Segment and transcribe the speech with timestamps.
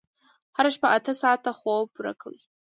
[0.55, 2.39] هره شپه اته ساعته خوب پوره کوئ.